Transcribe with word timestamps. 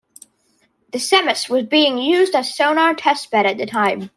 The 0.93 0.97
"Semmes" 0.99 1.47
was 1.47 1.67
being 1.67 1.99
used 1.99 2.33
as 2.33 2.49
a 2.49 2.51
sonar 2.51 2.95
testbed 2.95 3.45
at 3.45 3.59
the 3.59 3.67
time. 3.67 4.09